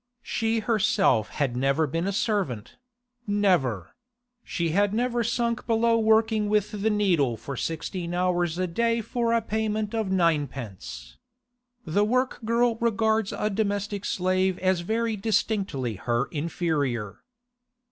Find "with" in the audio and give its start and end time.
6.49-6.71